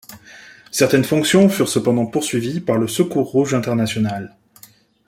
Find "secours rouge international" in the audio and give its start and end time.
2.87-4.35